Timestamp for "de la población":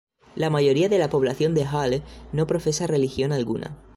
0.89-1.53